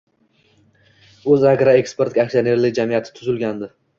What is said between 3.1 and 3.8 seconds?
tuzilgandi.